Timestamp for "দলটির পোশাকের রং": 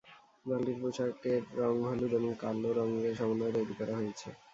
0.45-1.73